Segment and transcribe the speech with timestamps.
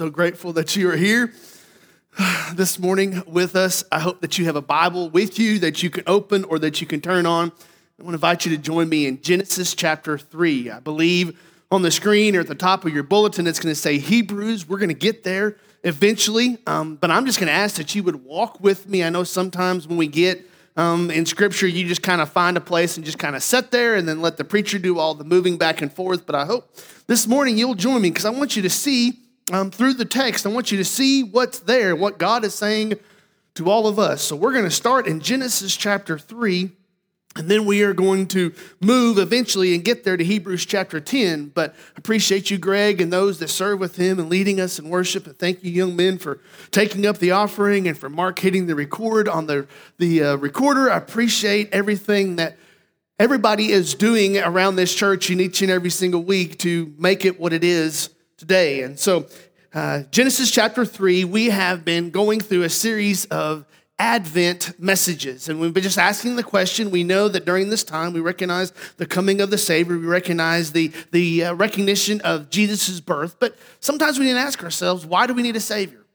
[0.00, 1.32] So grateful that you are here
[2.54, 3.82] this morning with us.
[3.90, 6.80] I hope that you have a Bible with you that you can open or that
[6.80, 7.50] you can turn on.
[7.98, 10.70] I want to invite you to join me in Genesis chapter 3.
[10.70, 11.36] I believe
[11.72, 14.68] on the screen or at the top of your bulletin, it's going to say Hebrews.
[14.68, 18.04] We're going to get there eventually, um, but I'm just going to ask that you
[18.04, 19.02] would walk with me.
[19.02, 22.60] I know sometimes when we get um, in scripture, you just kind of find a
[22.60, 25.24] place and just kind of sit there and then let the preacher do all the
[25.24, 26.24] moving back and forth.
[26.24, 26.72] But I hope
[27.08, 29.18] this morning you'll join me because I want you to see
[29.52, 30.46] um, through the text.
[30.46, 32.94] I want you to see what's there, what God is saying
[33.54, 34.22] to all of us.
[34.22, 36.70] So we're going to start in Genesis chapter 3,
[37.36, 41.52] and then we are going to move eventually and get there to Hebrews chapter 10.
[41.54, 45.26] But appreciate you, Greg, and those that serve with him and leading us in worship.
[45.26, 46.40] And thank you, young men, for
[46.70, 49.66] taking up the offering and for Mark hitting the record on the,
[49.98, 50.90] the uh, recorder.
[50.90, 52.56] I appreciate everything that
[53.18, 57.40] everybody is doing around this church in each and every single week to make it
[57.40, 58.82] what it is today.
[58.82, 59.26] And so,
[59.74, 63.66] uh, Genesis chapter 3, we have been going through a series of
[63.98, 65.48] Advent messages.
[65.48, 66.92] And we've been just asking the question.
[66.92, 70.70] We know that during this time, we recognize the coming of the Savior, we recognize
[70.70, 73.40] the, the uh, recognition of Jesus' birth.
[73.40, 76.06] But sometimes we need to ask ourselves, why do we need a Savior?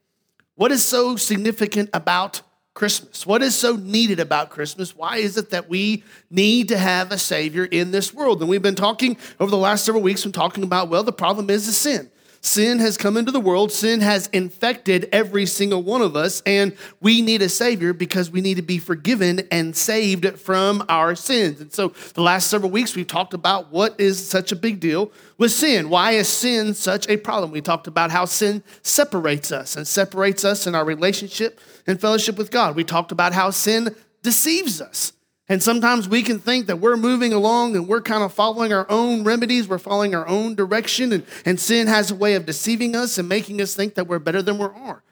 [0.55, 2.42] What is so significant about
[2.73, 3.28] Christmas?
[3.28, 4.95] What is so needed about Christmas?
[4.95, 8.39] Why is it that we need to have a Savior in this world?
[8.39, 11.50] And we've been talking over the last several weeks, been talking about, well, the problem
[11.50, 12.09] is the sin.
[12.45, 16.75] Sin has come into the world, sin has infected every single one of us, and
[16.99, 21.61] we need a Savior because we need to be forgiven and saved from our sins.
[21.61, 25.09] And so, the last several weeks, we've talked about what is such a big deal
[25.38, 25.89] with sin.
[25.89, 27.52] Why is sin such a problem?
[27.52, 32.38] We talked about how sin separates us and separates us in our relationship and fellowship
[32.38, 32.75] with God.
[32.75, 35.14] We talked about how sin deceives us.
[35.54, 38.90] And sometimes we can think that we're moving along and we're kind of following our
[38.90, 42.95] own remedies, we're following our own direction, and, and sin has a way of deceiving
[42.95, 45.04] us and making us think that we're better than we are.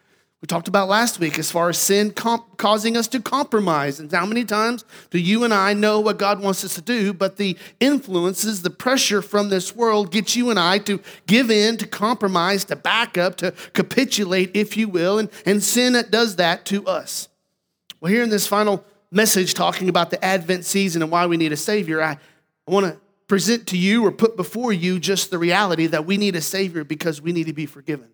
[0.41, 3.99] We talked about last week as far as sin comp- causing us to compromise.
[3.99, 7.13] And how many times do you and I know what God wants us to do,
[7.13, 11.77] but the influences, the pressure from this world gets you and I to give in,
[11.77, 15.19] to compromise, to back up, to capitulate, if you will.
[15.19, 17.29] And, and sin does that to us.
[17.99, 21.51] Well, here in this final message talking about the Advent season and why we need
[21.51, 22.11] a Savior, I,
[22.67, 26.17] I want to present to you or put before you just the reality that we
[26.17, 28.09] need a Savior because we need to be forgiven.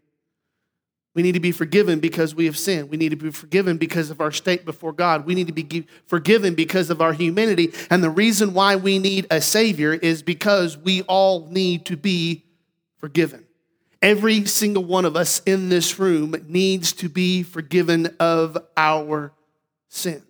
[1.16, 2.91] We need to be forgiven because we have sinned.
[2.91, 5.25] We need to be forgiven because of our state before God.
[5.25, 7.74] We need to be forgiven because of our humanity.
[7.90, 12.46] And the reason why we need a Savior is because we all need to be
[12.97, 13.47] forgiven.
[14.00, 19.34] Every single one of us in this room needs to be forgiven of our
[19.90, 20.22] sin.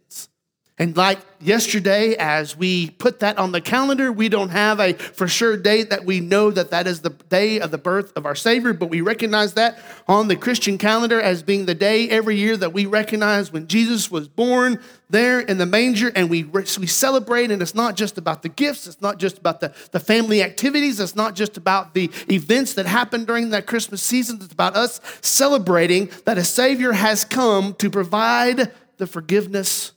[0.80, 5.28] And like yesterday, as we put that on the calendar, we don't have a for
[5.28, 8.36] sure date that we know that that is the day of the birth of our
[8.36, 12.56] Savior, but we recognize that on the Christian calendar as being the day every year
[12.58, 14.80] that we recognize when Jesus was born
[15.10, 17.50] there in the manger, and we, we celebrate.
[17.50, 21.00] And it's not just about the gifts, it's not just about the, the family activities,
[21.00, 25.02] it's not just about the events that happen during that Christmas season, it's about us
[25.22, 29.94] celebrating that a Savior has come to provide the forgiveness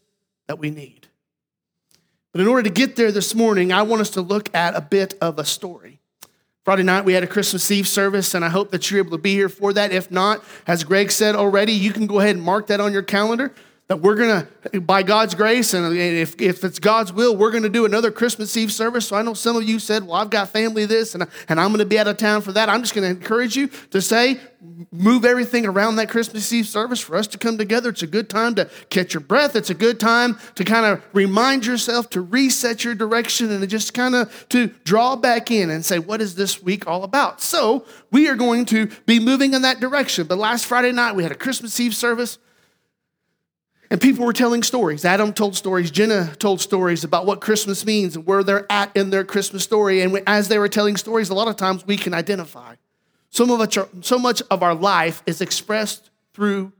[0.50, 1.06] that we need.
[2.32, 4.80] But in order to get there this morning, I want us to look at a
[4.80, 6.00] bit of a story.
[6.64, 9.22] Friday night, we had a Christmas Eve service, and I hope that you're able to
[9.22, 9.92] be here for that.
[9.92, 13.02] If not, as Greg said already, you can go ahead and mark that on your
[13.02, 13.52] calendar
[13.86, 17.62] that we're going to, by God's grace, and if, if it's God's will, we're going
[17.64, 19.06] to do another Christmas Eve service.
[19.08, 21.68] So I know some of you said, well, I've got family this, and, and I'm
[21.68, 22.68] going to be out of town for that.
[22.68, 24.40] I'm just going to encourage you to say,
[24.90, 27.90] move everything around that Christmas Eve service for us to come together.
[27.90, 29.56] It's a good time to catch your breath.
[29.56, 33.66] It's a good time to kind of remind yourself to reset your direction and to
[33.66, 37.40] just kind of to draw back in and say, what is this week all about?
[37.40, 40.26] So we are going to be moving in that direction.
[40.26, 42.38] But last Friday night, we had a Christmas Eve service.
[43.92, 45.04] And people were telling stories.
[45.04, 45.90] Adam told stories.
[45.90, 50.00] Jenna told stories about what Christmas means and where they're at in their Christmas story.
[50.00, 52.76] And as they were telling stories, a lot of times we can identify.
[53.30, 56.72] So much, so much of our life is expressed through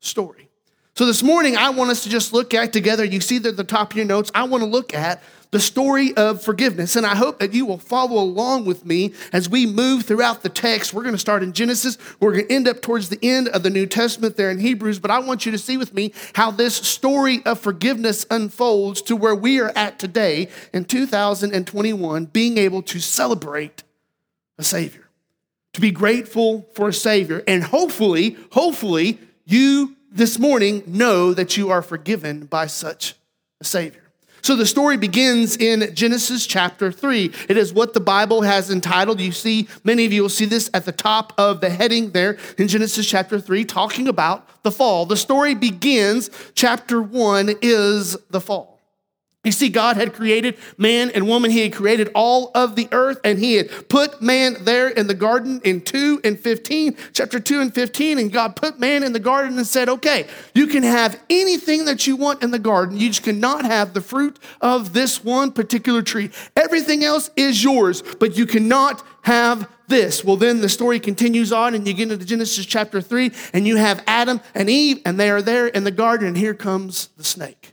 [0.00, 0.48] story.
[0.94, 3.04] So this morning, I want us to just look at together.
[3.04, 5.60] You see that at the top of your notes, I want to look at the
[5.60, 6.96] story of forgiveness.
[6.96, 10.48] And I hope that you will follow along with me as we move throughout the
[10.48, 10.92] text.
[10.92, 11.98] We're going to start in Genesis.
[12.20, 14.98] We're going to end up towards the end of the New Testament there in Hebrews.
[14.98, 19.16] But I want you to see with me how this story of forgiveness unfolds to
[19.16, 23.84] where we are at today in 2021, being able to celebrate
[24.58, 25.07] a Savior,
[25.78, 27.44] to be grateful for a Savior.
[27.46, 33.14] And hopefully, hopefully, you this morning know that you are forgiven by such
[33.60, 34.02] a Savior.
[34.42, 37.32] So the story begins in Genesis chapter 3.
[37.48, 39.20] It is what the Bible has entitled.
[39.20, 42.38] You see, many of you will see this at the top of the heading there
[42.56, 45.06] in Genesis chapter 3, talking about the fall.
[45.06, 48.77] The story begins, chapter 1 is the fall.
[49.44, 51.52] You see, God had created man and woman.
[51.52, 55.14] He had created all of the earth, and He had put man there in the
[55.14, 58.18] garden in 2 and 15, chapter 2 and 15.
[58.18, 62.04] And God put man in the garden and said, Okay, you can have anything that
[62.06, 62.98] you want in the garden.
[62.98, 66.30] You just cannot have the fruit of this one particular tree.
[66.56, 70.24] Everything else is yours, but you cannot have this.
[70.24, 73.76] Well, then the story continues on, and you get into Genesis chapter 3, and you
[73.76, 77.24] have Adam and Eve, and they are there in the garden, and here comes the
[77.24, 77.72] snake.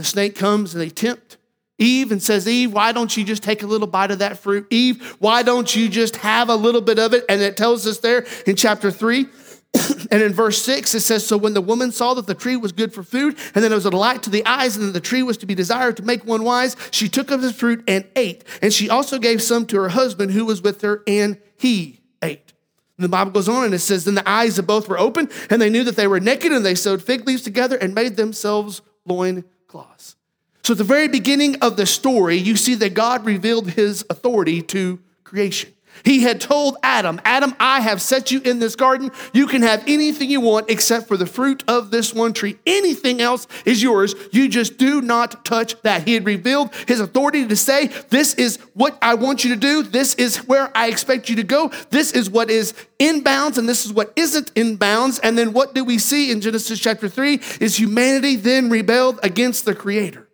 [0.00, 1.36] The snake comes and they tempt
[1.80, 4.66] Eve and says, Eve, why don't you just take a little bite of that fruit?
[4.70, 7.24] Eve, why don't you just have a little bit of it?
[7.28, 9.26] And it tells us there in chapter 3
[10.10, 12.72] and in verse 6, it says, So when the woman saw that the tree was
[12.72, 15.00] good for food, and that it was a delight to the eyes, and that the
[15.00, 18.04] tree was to be desired to make one wise, she took of the fruit and
[18.16, 18.44] ate.
[18.60, 22.52] And she also gave some to her husband who was with her, and he ate.
[22.98, 25.30] And the Bible goes on and it says, Then the eyes of both were open,
[25.48, 28.16] and they knew that they were naked, and they sewed fig leaves together and made
[28.16, 30.16] themselves loin clause.
[30.62, 34.60] So at the very beginning of the story, you see that God revealed his authority
[34.62, 35.72] to creation.
[36.04, 39.10] He had told Adam, Adam, I have set you in this garden.
[39.32, 42.58] You can have anything you want except for the fruit of this one tree.
[42.66, 44.14] Anything else is yours.
[44.32, 46.06] You just do not touch that.
[46.06, 49.82] He had revealed his authority to say, This is what I want you to do.
[49.82, 51.68] This is where I expect you to go.
[51.90, 55.18] This is what is in bounds, and this is what isn't in bounds.
[55.18, 59.64] And then what do we see in Genesis chapter 3 is humanity then rebelled against
[59.64, 60.28] the Creator.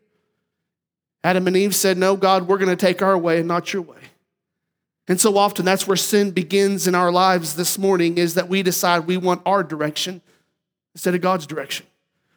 [1.24, 3.82] Adam and Eve said, No, God, we're going to take our way and not your
[3.82, 3.96] way.
[5.08, 8.62] And so often that's where sin begins in our lives this morning is that we
[8.62, 10.20] decide we want our direction
[10.94, 11.87] instead of God's direction.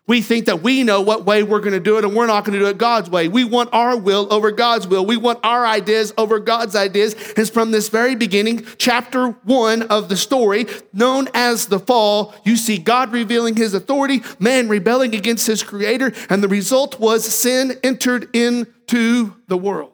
[0.06, 2.44] We think that we know what way we're going to do it and we're not
[2.44, 3.28] going to do it God's way.
[3.28, 5.06] We want our will over God's will.
[5.06, 7.16] We want our ideas over God's ideas.
[7.38, 12.56] And from this very beginning, chapter one of the story, known as the fall, you
[12.56, 17.78] see God revealing his authority, man rebelling against his creator, and the result was sin
[17.84, 19.92] entered into the world.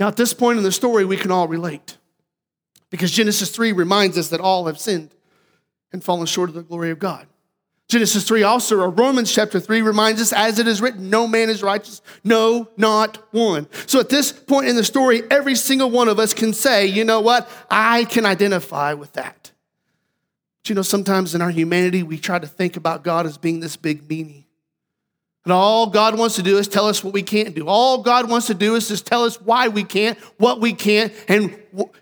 [0.00, 1.98] Now, at this point in the story, we can all relate
[2.90, 5.14] because Genesis 3 reminds us that all have sinned
[5.92, 7.26] and fallen short of the glory of God.
[7.88, 11.48] Genesis 3 also, or Romans chapter 3 reminds us, as it is written, no man
[11.48, 13.66] is righteous, no, not one.
[13.86, 17.02] So at this point in the story, every single one of us can say, you
[17.02, 17.48] know what?
[17.70, 19.52] I can identify with that.
[20.62, 23.60] But you know, sometimes in our humanity, we try to think about God as being
[23.60, 24.44] this big meanie.
[25.48, 27.66] And all God wants to do is tell us what we can't do.
[27.66, 31.10] All God wants to do is just tell us why we can't, what we can't,
[31.26, 31.58] and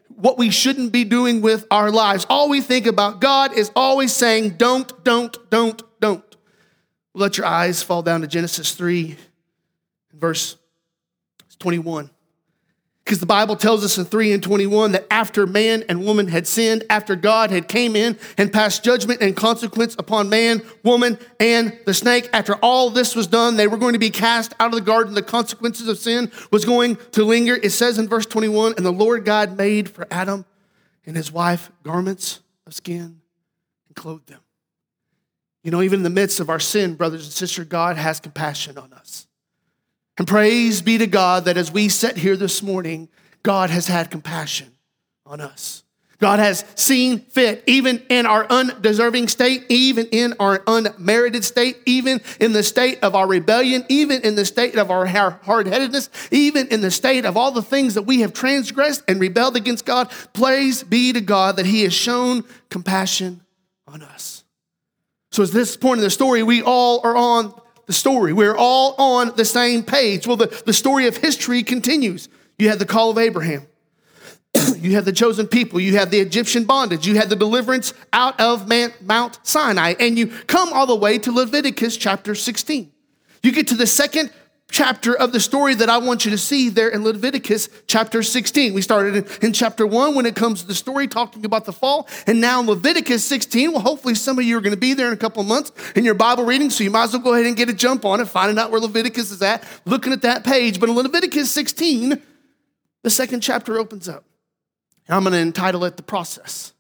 [0.09, 2.27] what we shouldn't be doing with our lives.
[2.29, 6.37] All we think about God is always saying, don't, don't, don't, don't.
[7.15, 9.17] Let your eyes fall down to Genesis 3,
[10.13, 10.57] verse
[11.61, 12.11] 21.
[13.07, 16.45] Because the Bible tells us in 3 and 21 that after man and woman had
[16.45, 21.79] sinned, after God had came in and passed judgment and consequence upon man, woman, and
[21.87, 24.75] the snake, after all this was done, they were going to be cast out of
[24.75, 25.15] the garden.
[25.15, 27.55] The consequences of sin was going to linger.
[27.55, 30.45] It says in verse 21, and the Lord God made for Adam
[31.07, 33.21] and his wife garments of skin
[33.87, 34.41] and clothed them.
[35.63, 38.77] You know, even in the midst of our sin, brothers and sisters, God has compassion
[38.77, 39.29] on us.
[40.19, 43.09] And praise be to God that as we sit here this morning,
[43.43, 44.73] God has had compassion
[45.27, 45.83] on us.
[46.19, 52.23] God has seen fit, even in our undeserving state, even in our unmerited state, even
[52.41, 56.69] in the state of our rebellion, even in the state of our hard headedness, even
[56.69, 60.11] in the state of all the things that we have transgressed and rebelled against God.
[60.33, 63.43] Praise be to God that He has shown compassion
[63.87, 64.45] on us.
[65.33, 67.53] So, at this point in the story, we all are on
[67.87, 68.33] the story.
[68.33, 70.27] We're all on the same page.
[70.27, 72.29] Well, the, the story of history continues.
[72.59, 73.67] You had the call of Abraham.
[74.77, 75.81] you had the chosen people.
[75.81, 77.07] You had the Egyptian bondage.
[77.07, 79.95] You had the deliverance out of Mount Sinai.
[80.01, 82.93] And you come all the way to Leviticus chapter 16.
[83.43, 84.33] You get to the second
[84.71, 88.75] chapter of the story that I want you to see there in Leviticus chapter 16.
[88.75, 92.09] We started in, chapter 1 when it comes to the story talking about the fall,
[92.27, 93.73] and now in Leviticus 16.
[93.73, 95.73] Well, hopefully some of you are going to be there in a couple of months
[95.95, 98.05] in your Bible reading, so you might as well go ahead and get a jump
[98.05, 100.81] on it, finding out where Leviticus is at, looking at that page.
[100.81, 102.21] But in Leviticus 16,
[103.03, 104.25] the second chapter opens up.
[105.07, 106.73] And I'm going to entitle it The Process.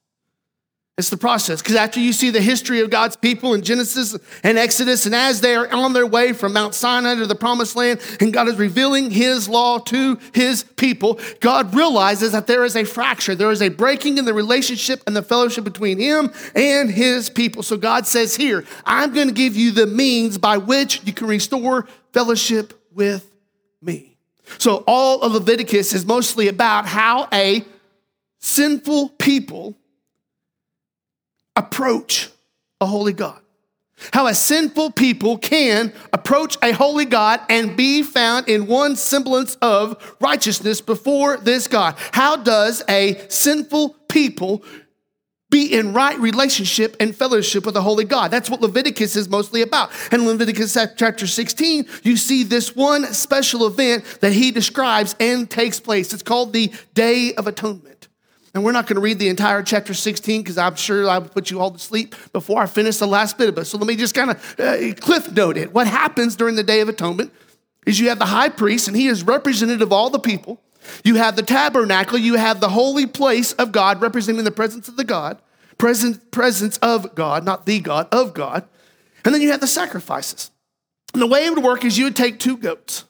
[0.98, 1.60] It's the process.
[1.60, 5.42] Because after you see the history of God's people in Genesis and Exodus, and as
[5.42, 8.56] they are on their way from Mount Sinai to the promised land, and God is
[8.56, 13.34] revealing his law to his people, God realizes that there is a fracture.
[13.34, 17.62] There is a breaking in the relationship and the fellowship between him and his people.
[17.62, 21.26] So God says, Here, I'm going to give you the means by which you can
[21.26, 23.30] restore fellowship with
[23.82, 24.16] me.
[24.56, 27.66] So all of Leviticus is mostly about how a
[28.38, 29.76] sinful people
[31.56, 32.28] approach
[32.80, 33.40] a holy God.
[34.12, 39.54] How a sinful people can approach a holy God and be found in one semblance
[39.62, 41.94] of righteousness before this God.
[42.12, 44.62] How does a sinful people
[45.48, 48.30] be in right relationship and fellowship with the holy God?
[48.30, 49.90] That's what Leviticus is mostly about.
[50.12, 55.48] And in Leviticus chapter 16, you see this one special event that he describes and
[55.48, 56.12] takes place.
[56.12, 57.95] It's called the Day of Atonement.
[58.56, 61.30] And we're not going to read the entire chapter 16 because I'm sure I would
[61.30, 63.66] put you all to sleep before I finish the last bit of it.
[63.66, 65.74] So let me just kind of uh, cliff note it.
[65.74, 67.34] What happens during the Day of Atonement
[67.84, 70.62] is you have the high priest, and he is representative of all the people.
[71.04, 74.96] You have the tabernacle, you have the holy place of God, representing the presence of
[74.96, 75.36] the God,
[75.76, 78.66] present, presence of God, not the God, of God.
[79.22, 80.50] And then you have the sacrifices.
[81.12, 83.04] And the way it would work is you would take two goats.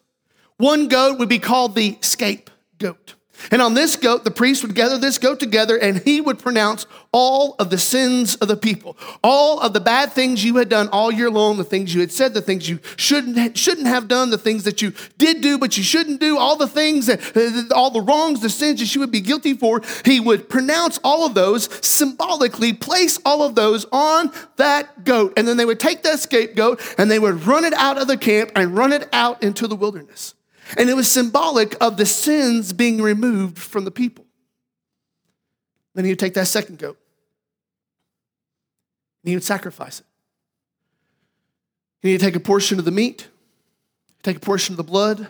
[0.56, 3.15] One goat would be called the scapegoat.
[3.50, 6.87] And on this goat, the priest would gather this goat together and he would pronounce
[7.12, 10.88] all of the sins of the people, all of the bad things you had done
[10.88, 14.31] all year long, the things you had said, the things you shouldn't, shouldn't have done,
[14.31, 17.90] the things that you did do but you shouldn't do, all the things that, all
[17.90, 19.81] the wrongs, the sins that you would be guilty for.
[20.05, 25.33] He would pronounce all of those, symbolically place all of those on that goat.
[25.37, 28.16] And then they would take that scapegoat and they would run it out of the
[28.16, 30.36] camp and run it out into the wilderness.
[30.76, 34.25] And it was symbolic of the sins being removed from the people.
[35.94, 36.99] Then he would take that second goat
[39.23, 40.06] and he would sacrifice it.
[42.02, 43.28] He would take a portion of the meat,
[44.23, 45.28] take a portion of the blood,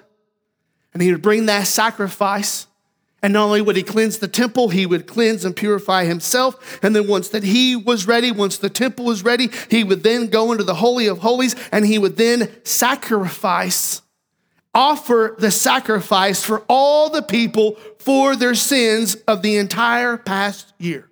[0.93, 2.67] and he would bring that sacrifice.
[3.23, 6.79] And not only would he cleanse the temple, he would cleanse and purify himself.
[6.83, 10.27] And then once that he was ready, once the temple was ready, he would then
[10.27, 14.03] go into the Holy of Holies and he would then sacrifice
[14.77, 21.09] offer the sacrifice for all the people for their sins of the entire past year.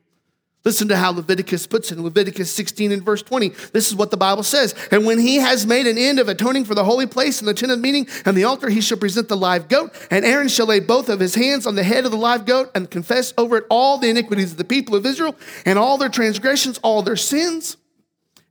[0.65, 3.51] Listen to how Leviticus puts it in Leviticus 16 and verse 20.
[3.73, 4.75] This is what the Bible says.
[4.91, 7.55] And when he has made an end of atoning for the holy place and the
[7.55, 10.67] tent of meeting and the altar, he shall present the live goat, and Aaron shall
[10.67, 13.59] lay both of his hands on the head of the live goat and confess over
[13.59, 17.17] it all the iniquities of the people of Israel and all their transgressions, all their
[17.17, 17.77] sins.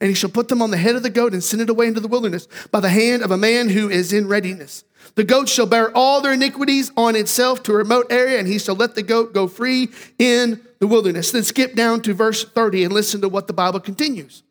[0.03, 1.87] And he shall put them on the head of the goat and send it away
[1.87, 4.83] into the wilderness by the hand of a man who is in readiness.
[5.15, 8.59] The goat shall bear all their iniquities on itself to a remote area, and he
[8.59, 9.87] shall let the goat go free
[10.19, 11.31] in the wilderness.
[11.31, 14.43] Then skip down to verse 30 and listen to what the Bible continues.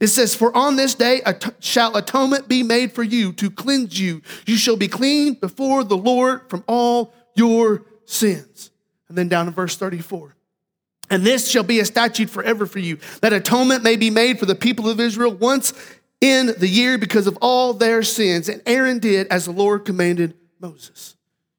[0.00, 1.20] It says, For on this day
[1.60, 4.22] shall atonement be made for you to cleanse you.
[4.46, 8.70] You shall be clean before the Lord from all your sins.
[9.10, 10.35] And then down to verse 34.
[11.10, 14.46] And this shall be a statute forever for you, that atonement may be made for
[14.46, 15.72] the people of Israel once
[16.20, 18.48] in the year because of all their sins.
[18.48, 21.15] And Aaron did as the Lord commanded Moses.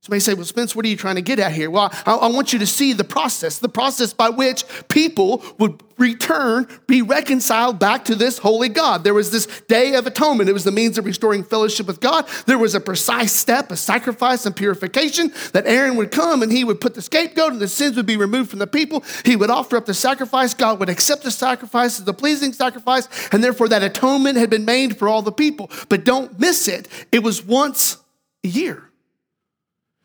[0.08, 1.70] Somebody say, Well, Spence, what are you trying to get at here?
[1.70, 5.84] Well, I, I, want you to see the process, the process by which people would
[5.98, 9.04] return, be reconciled back to this holy God.
[9.04, 10.50] There was this day of atonement.
[10.50, 12.26] It was the means of restoring fellowship with God.
[12.46, 16.64] There was a precise step, a sacrifice and purification that Aaron would come and he
[16.64, 19.04] would put the scapegoat and the sins would be removed from the people.
[19.26, 20.54] He would offer up the sacrifice.
[20.54, 23.10] God would accept the sacrifice as a pleasing sacrifice.
[23.34, 25.70] And therefore, that atonement had been made for all the people.
[25.90, 27.98] But don't miss it, it was once
[28.46, 28.87] a year.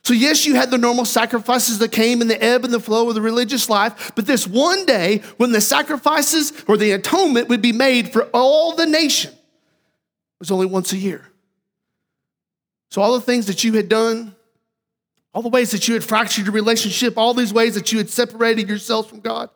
[0.04, 3.08] So, yes, you had the normal sacrifices that came in the ebb and the flow
[3.08, 7.62] of the religious life, but this one day when the sacrifices or the atonement would
[7.62, 9.32] be made for all the nation
[10.40, 11.24] was only once a year.
[12.90, 14.34] So, all the things that you had done,
[15.32, 18.10] all the ways that you had fractured your relationship, all these ways that you had
[18.10, 19.50] separated yourselves from God,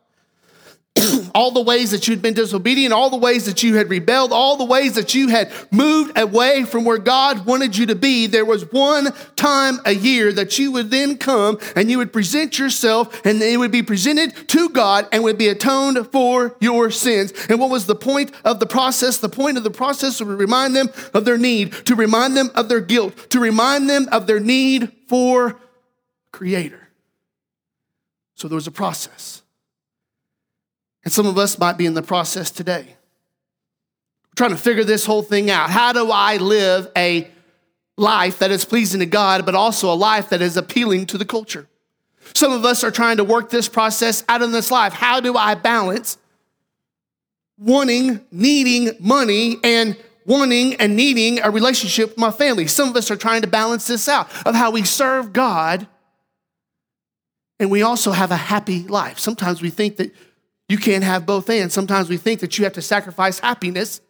[1.36, 4.56] all the ways that you'd been disobedient, all the ways that you had rebelled, all
[4.56, 8.46] the ways that you had moved away from where God wanted you to be, there
[8.46, 13.20] was one time a year that you would then come and you would present yourself
[13.26, 17.34] and it would be presented to God and would be atoned for your sins.
[17.50, 19.18] And what was the point of the process?
[19.18, 22.50] The point of the process was to remind them of their need, to remind them
[22.54, 25.60] of their guilt, to remind them of their need for
[26.32, 26.88] Creator.
[28.36, 29.42] So there was a process.
[31.06, 32.84] And some of us might be in the process today.
[32.84, 35.70] We're trying to figure this whole thing out.
[35.70, 37.30] How do I live a
[37.96, 41.24] life that is pleasing to God, but also a life that is appealing to the
[41.24, 41.68] culture?
[42.34, 44.94] Some of us are trying to work this process out in this life.
[44.94, 46.18] How do I balance
[47.56, 52.66] wanting, needing money and wanting and needing a relationship with my family.
[52.66, 55.86] Some of us are trying to balance this out of how we serve God
[57.60, 59.20] and we also have a happy life.
[59.20, 60.12] Sometimes we think that
[60.68, 61.70] you can't have both and.
[61.72, 64.00] Sometimes we think that you have to sacrifice happiness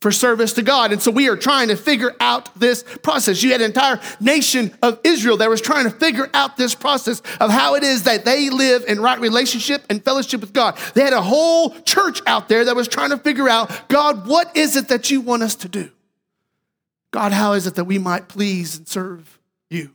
[0.00, 0.92] for service to God.
[0.92, 3.42] And so we are trying to figure out this process.
[3.42, 7.22] You had an entire nation of Israel that was trying to figure out this process
[7.40, 10.76] of how it is that they live in right relationship and fellowship with God.
[10.94, 14.54] They had a whole church out there that was trying to figure out God, what
[14.56, 15.90] is it that you want us to do?
[17.10, 19.38] God, how is it that we might please and serve
[19.70, 19.92] you?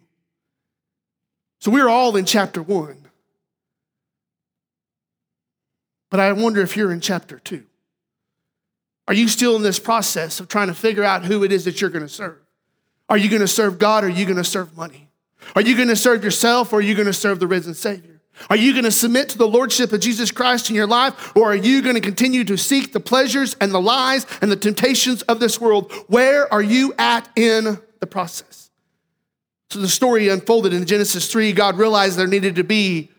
[1.60, 3.01] So we're all in chapter one.
[6.12, 7.64] But I wonder if you're in chapter two.
[9.08, 11.82] Are you still in this process of trying to figure out who it is that
[11.82, 12.38] you're going to serve?
[13.10, 15.10] Are you going to serve God or are you going to serve money?
[15.56, 18.22] Are you going to serve yourself or are you going to serve the risen Savior?
[18.50, 21.52] Are you going to submit to the Lordship of Jesus Christ in your life or
[21.52, 25.22] are you going to continue to seek the pleasures and the lies and the temptations
[25.24, 25.92] of this world?
[26.08, 28.70] Where are you at in the process?
[29.70, 31.54] So the story unfolded in Genesis 3.
[31.54, 33.11] God realized there needed to be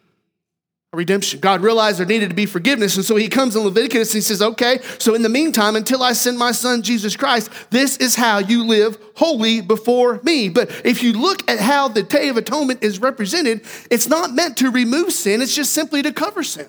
[0.93, 1.41] redemption.
[1.41, 2.97] God realized there needed to be forgiveness.
[2.97, 6.03] And so he comes in Leviticus and he says, okay, so in the meantime, until
[6.03, 10.51] I send my son Jesus Christ, this is how you live holy before me.
[10.51, 14.59] But if you look at how the Day of Atonement is represented, it's not meant
[14.59, 16.69] to remove sin, it's just simply to cover sin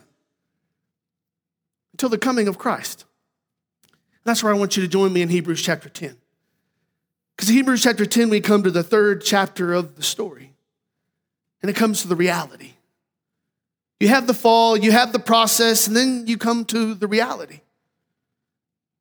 [1.92, 3.03] until the coming of Christ.
[4.24, 6.15] That's where I want you to join me in Hebrews chapter 10.
[7.36, 10.53] Because in Hebrews chapter 10, we come to the third chapter of the story,
[11.62, 12.73] and it comes to the reality.
[14.03, 17.62] You have the fall, you have the process, and then you come to the reality.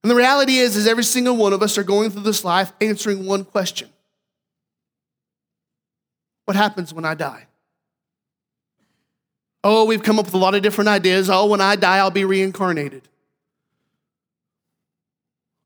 [0.04, 2.72] And the reality is, is every single one of us are going through this life
[2.80, 3.88] answering one question.
[6.44, 7.48] What happens when I die?
[9.64, 11.28] Oh, we've come up with a lot of different ideas.
[11.28, 13.02] Oh, when I die, I'll be reincarnated.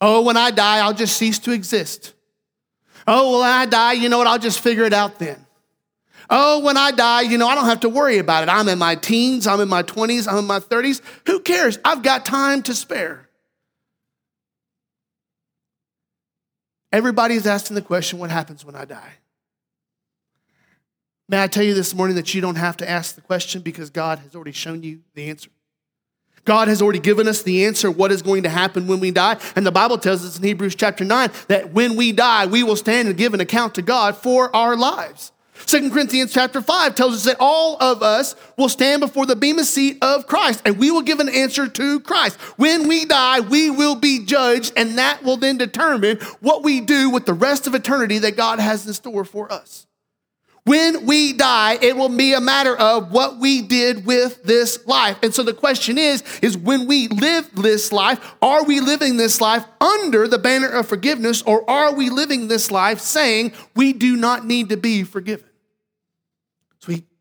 [0.00, 2.14] Oh, when I die, I'll just cease to exist.
[3.06, 4.28] Oh, when I die, you know what?
[4.28, 5.45] I'll just figure it out then.
[6.28, 8.48] Oh, when I die, you know, I don't have to worry about it.
[8.48, 11.00] I'm in my teens, I'm in my 20s, I'm in my 30s.
[11.26, 11.78] Who cares?
[11.84, 13.28] I've got time to spare.
[16.92, 19.12] Everybody's asking the question what happens when I die?
[21.28, 23.90] May I tell you this morning that you don't have to ask the question because
[23.90, 25.50] God has already shown you the answer.
[26.44, 29.36] God has already given us the answer what is going to happen when we die.
[29.56, 32.76] And the Bible tells us in Hebrews chapter 9 that when we die, we will
[32.76, 35.32] stand and give an account to God for our lives.
[35.64, 39.64] Second Corinthians chapter 5 tells us that all of us will stand before the bema
[39.64, 42.38] seat of Christ and we will give an answer to Christ.
[42.56, 47.10] When we die, we will be judged, and that will then determine what we do
[47.10, 49.86] with the rest of eternity that God has in store for us.
[50.66, 55.16] When we die, it will be a matter of what we did with this life.
[55.22, 59.40] And so the question is, is when we live this life, are we living this
[59.40, 64.16] life under the banner of forgiveness or are we living this life saying we do
[64.16, 65.45] not need to be forgiven?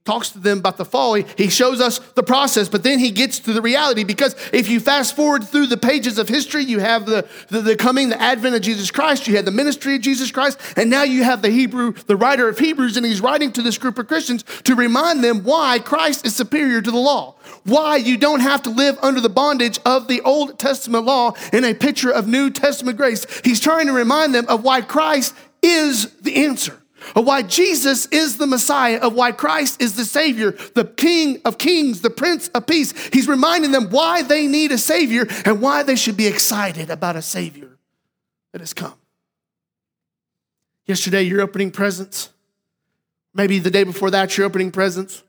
[0.05, 1.15] Talks to them about the fall.
[1.15, 4.79] He shows us the process, but then he gets to the reality because if you
[4.79, 8.55] fast forward through the pages of history, you have the, the, the, coming, the advent
[8.55, 11.49] of Jesus Christ, you had the ministry of Jesus Christ, and now you have the
[11.49, 15.23] Hebrew, the writer of Hebrews, and he's writing to this group of Christians to remind
[15.23, 19.21] them why Christ is superior to the law, why you don't have to live under
[19.21, 23.25] the bondage of the Old Testament law in a picture of New Testament grace.
[23.43, 26.79] He's trying to remind them of why Christ is the answer
[27.15, 31.57] of why Jesus is the Messiah, of why Christ is the Savior, the King of
[31.57, 32.93] Kings, the Prince of Peace.
[33.09, 37.15] He's reminding them why they need a Savior and why they should be excited about
[37.15, 37.77] a Savior
[38.51, 38.95] that has come.
[40.85, 42.29] Yesterday, you're opening presents.
[43.33, 45.23] Maybe the day before that, you're opening presents.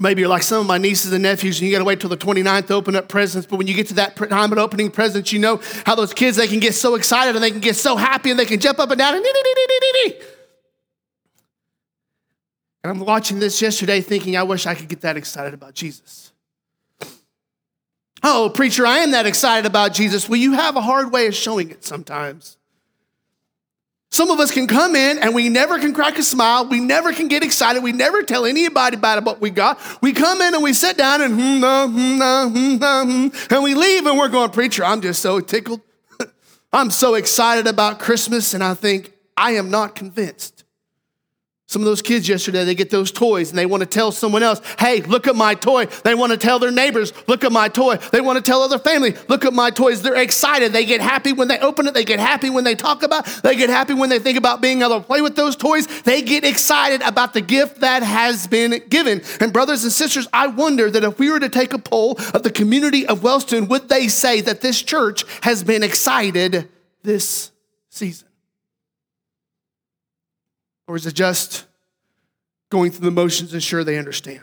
[0.00, 2.08] Maybe you're like some of my nieces and nephews, and you got to wait till
[2.08, 3.46] the 29th to open up presents.
[3.46, 6.36] But when you get to that time of opening presents, you know how those kids
[6.36, 8.78] they can get so excited and they can get so happy and they can jump
[8.78, 9.24] up and down and.
[12.84, 16.32] And I'm watching this yesterday, thinking, I wish I could get that excited about Jesus.
[18.22, 20.28] Oh, preacher, I am that excited about Jesus.
[20.28, 22.57] Well, you have a hard way of showing it sometimes.
[24.10, 26.66] Some of us can come in and we never can crack a smile.
[26.66, 27.82] We never can get excited.
[27.82, 29.78] We never tell anybody about what we got.
[30.00, 34.16] We come in and we sit down and hmm, hmm, hmm, and we leave and
[34.16, 35.82] we're going, Preacher, I'm just so tickled.
[36.72, 38.54] I'm so excited about Christmas.
[38.54, 40.57] And I think, I am not convinced
[41.68, 44.42] Some of those kids yesterday, they get those toys and they want to tell someone
[44.42, 45.84] else, hey, look at my toy.
[45.84, 47.96] They want to tell their neighbors, look at my toy.
[48.10, 50.00] They want to tell other family, look at my toys.
[50.00, 50.72] They're excited.
[50.72, 51.92] They get happy when they open it.
[51.92, 53.42] They get happy when they talk about it.
[53.42, 55.86] They get happy when they think about being able to play with those toys.
[56.04, 59.20] They get excited about the gift that has been given.
[59.38, 62.44] And brothers and sisters, I wonder that if we were to take a poll of
[62.44, 66.66] the community of Wellston, would they say that this church has been excited
[67.02, 67.50] this
[67.90, 68.27] season?
[70.88, 71.66] Or is it just
[72.70, 74.40] going through the motions and sure they understand?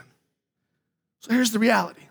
[1.20, 2.02] So here's the reality.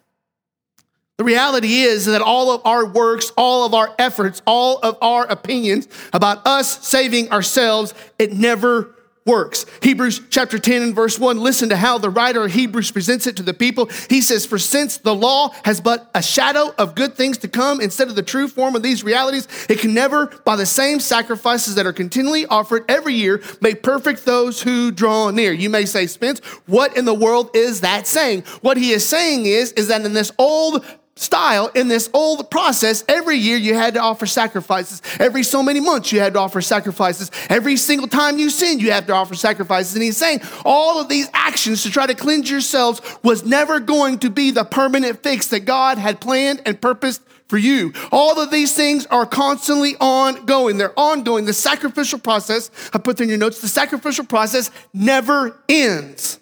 [1.17, 5.25] The reality is that all of our works, all of our efforts, all of our
[5.25, 8.94] opinions about us saving ourselves, it never
[9.25, 9.65] works.
[9.81, 13.35] Hebrews chapter 10 and verse 1, listen to how the writer of Hebrews presents it
[13.37, 13.89] to the people.
[14.07, 17.81] He says, For since the law has but a shadow of good things to come
[17.81, 21.73] instead of the true form of these realities, it can never, by the same sacrifices
[21.75, 25.51] that are continually offered every year, make perfect those who draw near.
[25.51, 28.43] You may say, Spence, what in the world is that saying?
[28.61, 30.85] What he is saying is, is that in this old
[31.17, 33.03] style in this old process.
[33.07, 35.01] Every year you had to offer sacrifices.
[35.17, 37.31] Every so many months you had to offer sacrifices.
[37.49, 39.93] Every single time you sinned you had to offer sacrifices.
[39.93, 44.19] And he's saying all of these actions to try to cleanse yourselves was never going
[44.19, 47.93] to be the permanent fix that god had planned and purposed for you.
[48.11, 50.77] All of these things are constantly ongoing.
[50.77, 51.45] They're ongoing.
[51.45, 56.39] The sacrificial process i put in your notes the sacrificial process never ends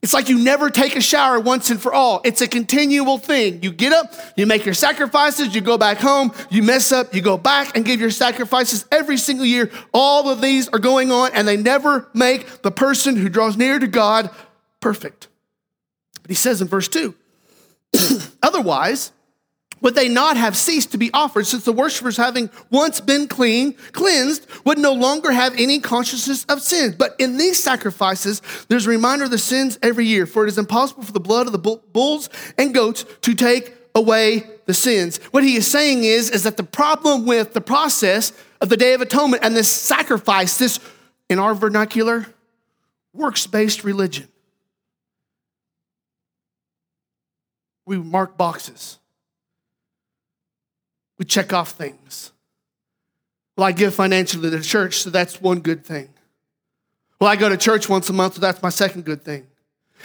[0.00, 2.20] it's like you never take a shower once and for all.
[2.24, 3.62] It's a continual thing.
[3.62, 7.20] You get up, you make your sacrifices, you go back home, you mess up, you
[7.20, 9.72] go back and give your sacrifices every single year.
[9.92, 13.80] All of these are going on and they never make the person who draws near
[13.80, 14.30] to God
[14.78, 15.26] perfect.
[16.22, 17.14] But he says in verse 2
[18.42, 19.10] Otherwise,
[19.80, 23.72] would they not have ceased to be offered since the worshippers having once been clean
[23.92, 26.94] cleansed would no longer have any consciousness of sin.
[26.98, 30.58] But in these sacrifices there's a reminder of the sins every year for it is
[30.58, 35.18] impossible for the blood of the bulls and goats to take away the sins.
[35.30, 38.94] What he is saying is is that the problem with the process of the day
[38.94, 40.80] of atonement and this sacrifice this
[41.28, 42.26] in our vernacular
[43.12, 44.28] works-based religion.
[47.86, 48.98] We mark boxes
[51.18, 52.32] we check off things.
[53.56, 56.10] Well, I give financially to the church, so that's one good thing.
[57.20, 59.47] Well, I go to church once a month, so that's my second good thing.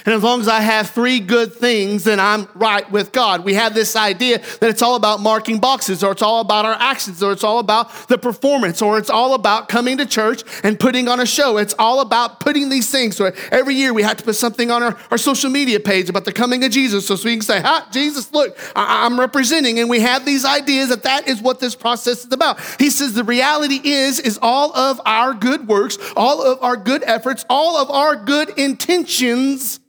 [0.06, 3.46] And as long as I have three good things, then I'm right with God.
[3.46, 6.74] We have this idea that it's all about marking boxes, or it's all about our
[6.74, 10.78] actions, or it's all about the performance, or it's all about coming to church and
[10.78, 11.58] putting on a show.
[11.58, 13.16] It's all about putting these things.
[13.16, 16.26] So every year we have to put something on our, our social media page about
[16.26, 19.80] the coming of Jesus so, we can say, ha, Jesus, look, I, I'm representing.
[19.80, 22.60] And we have these ideas that that is what this process is about.
[22.78, 27.04] He says the reality is, is all of our good works, all of our good
[27.06, 29.80] efforts, all of our good intentions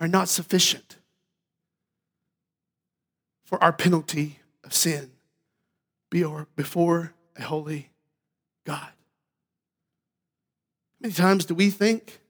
[0.00, 0.96] are not sufficient
[3.44, 5.10] for our penalty of sin
[6.10, 7.90] before a holy
[8.64, 8.80] God.
[8.80, 8.92] How
[11.00, 12.20] many times do we think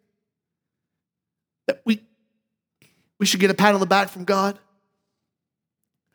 [1.67, 2.03] that we,
[3.19, 4.59] we should get a pat on the back from God?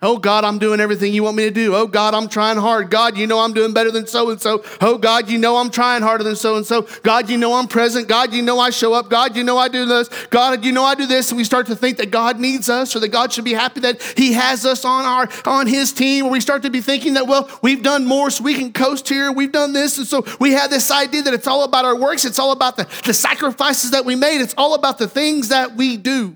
[0.03, 1.73] Oh God, I'm doing everything you want me to do.
[1.73, 2.89] Oh God, I'm trying hard.
[2.89, 4.61] God, you know I'm doing better than so and so.
[4.81, 6.85] Oh God, you know I'm trying harder than so and so.
[7.03, 8.09] God, you know I'm present.
[8.09, 9.09] God, you know I show up.
[9.09, 10.09] God, you know I do this.
[10.25, 11.31] God, you know I do this.
[11.31, 13.79] And we start to think that God needs us or that God should be happy
[13.79, 16.25] that He has us on our on His team.
[16.25, 19.07] Or we start to be thinking that, well, we've done more so we can coast
[19.07, 19.31] here.
[19.31, 19.97] We've done this.
[19.97, 22.25] And so we have this idea that it's all about our works.
[22.25, 24.41] It's all about the, the sacrifices that we made.
[24.41, 26.35] It's all about the things that we do.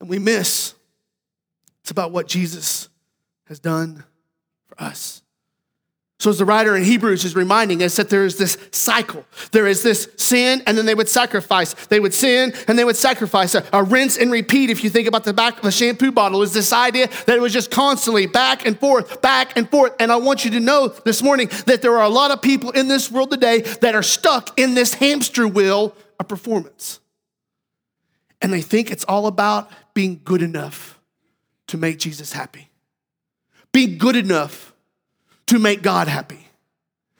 [0.00, 0.74] And we miss
[1.82, 2.88] it's about what Jesus
[3.46, 4.04] has done
[4.66, 5.22] for us.
[6.20, 9.24] So, as the writer in Hebrews is reminding us that there is this cycle.
[9.52, 11.72] There is this sin, and then they would sacrifice.
[11.86, 13.54] They would sin, and they would sacrifice.
[13.54, 16.42] A, a, rinse and repeat, if you think about the back of a shampoo bottle,
[16.42, 19.94] is this idea that it was just constantly back and forth, back and forth.
[19.98, 22.70] And I want you to know this morning that there are a lot of people
[22.72, 27.00] in this world today that are stuck in this hamster wheel of performance.
[28.42, 30.99] And they think it's all about being good enough
[31.70, 32.68] to make Jesus happy.
[33.72, 34.72] Be good enough
[35.46, 36.46] to make God happy.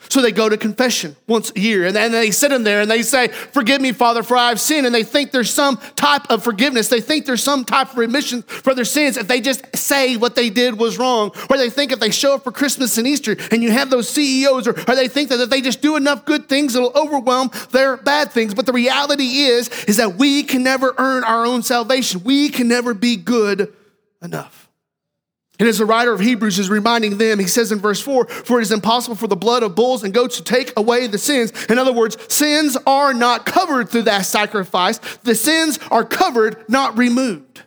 [0.09, 2.91] So they go to confession once a year and then they sit in there and
[2.91, 4.87] they say, Forgive me, Father, for I have sinned.
[4.87, 6.89] And they think there's some type of forgiveness.
[6.89, 10.35] They think there's some type of remission for their sins if they just say what
[10.35, 11.33] they did was wrong.
[11.51, 14.09] Or they think if they show up for Christmas and Easter and you have those
[14.09, 17.51] CEOs, or, or they think that if they just do enough good things, it'll overwhelm
[17.71, 18.55] their bad things.
[18.55, 22.25] But the reality is, is that we can never earn our own salvation.
[22.25, 23.73] We can never be good
[24.23, 24.69] enough.
[25.61, 28.59] And as the writer of Hebrews is reminding them, he says in verse 4 For
[28.59, 31.53] it is impossible for the blood of bulls and goats to take away the sins.
[31.67, 36.97] In other words, sins are not covered through that sacrifice, the sins are covered, not
[36.97, 37.63] removed.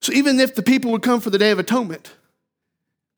[0.00, 2.14] So even if the people would come for the Day of Atonement,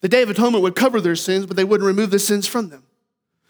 [0.01, 2.71] the Day of Atonement would cover their sins, but they wouldn't remove the sins from
[2.71, 2.86] them.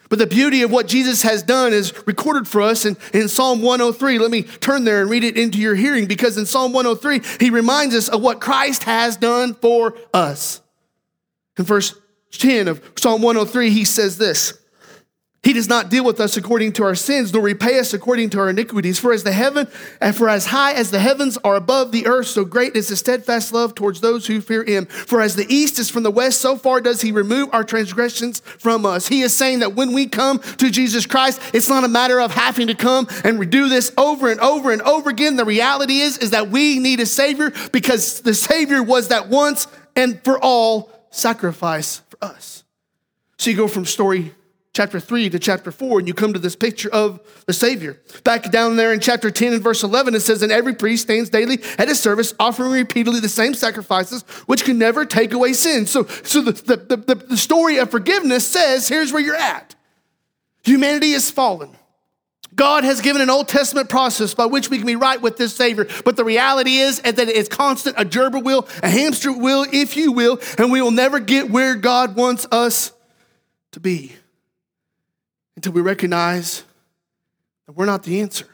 [0.08, 3.62] But the beauty of what Jesus has done is recorded for us in, in Psalm
[3.62, 4.18] 103.
[4.18, 7.50] Let me turn there and read it into your hearing because in Psalm 103, he
[7.50, 10.60] reminds us of what Christ has done for us.
[11.58, 11.98] In verse
[12.32, 14.58] 10 of Psalm 103, he says this
[15.46, 18.40] he does not deal with us according to our sins, nor repay us according to
[18.40, 18.98] our iniquities.
[18.98, 19.68] For as the heaven,
[20.00, 22.96] and for as high as the heavens are above the earth, so great is the
[22.96, 24.86] steadfast love towards those who fear him.
[24.86, 28.40] For as the east is from the west, so far does he remove our transgressions
[28.40, 29.06] from us.
[29.06, 32.32] He is saying that when we come to Jesus Christ, it's not a matter of
[32.32, 35.36] having to come and redo this over and over and over again.
[35.36, 39.68] The reality is, is that we need a savior because the savior was that once
[39.94, 42.64] and for all sacrifice for us.
[43.38, 44.34] So you go from story
[44.76, 47.98] chapter 3 to chapter 4, and you come to this picture of the Savior.
[48.24, 51.30] Back down there in chapter 10 and verse 11, it says, And every priest stands
[51.30, 55.86] daily at his service, offering repeatedly the same sacrifices, which can never take away sin.
[55.86, 59.74] So, so the, the, the, the story of forgiveness says, Here's where you're at.
[60.62, 61.74] Humanity is fallen.
[62.54, 65.56] God has given an Old Testament process by which we can be right with this
[65.56, 65.86] Savior.
[66.04, 70.12] But the reality is that it's constant, a gerbil wheel, a hamster wheel, if you
[70.12, 72.92] will, and we will never get where God wants us
[73.72, 74.12] to be
[75.56, 76.62] until we recognize
[77.66, 78.46] that we're not the answer.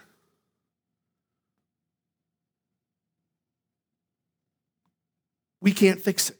[5.60, 6.36] We can't fix it.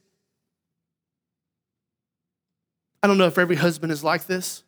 [3.03, 4.63] I don't know if every husband is like this,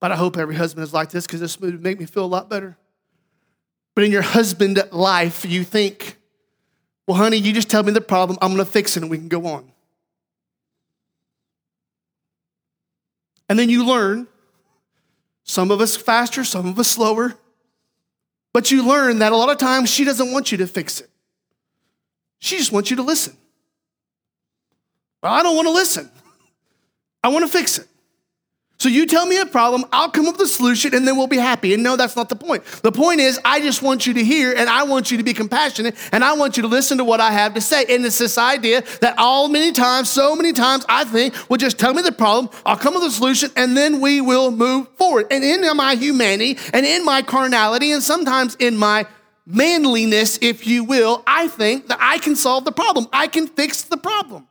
[0.00, 2.26] but I hope every husband is like this because this would make me feel a
[2.26, 2.76] lot better.
[3.94, 6.16] But in your husband life, you think,
[7.06, 9.28] well, honey, you just tell me the problem, I'm gonna fix it and we can
[9.28, 9.70] go on.
[13.48, 14.26] And then you learn
[15.44, 17.34] some of us faster, some of us slower.
[18.52, 21.10] But you learn that a lot of times she doesn't want you to fix it.
[22.38, 23.36] She just wants you to listen.
[25.22, 26.10] Well, I don't want to listen.
[27.22, 27.88] I want to fix it.
[28.84, 31.26] So you tell me a problem, I'll come up with a solution, and then we'll
[31.26, 31.72] be happy.
[31.72, 32.66] And no, that's not the point.
[32.82, 35.32] The point is, I just want you to hear, and I want you to be
[35.32, 37.86] compassionate, and I want you to listen to what I have to say.
[37.88, 41.78] And it's this idea that all many times, so many times, I think, well, just
[41.78, 44.86] tell me the problem, I'll come up with a solution, and then we will move
[44.98, 45.28] forward.
[45.30, 49.06] And in my humanity, and in my carnality, and sometimes in my
[49.46, 53.06] manliness, if you will, I think that I can solve the problem.
[53.14, 54.46] I can fix the problem.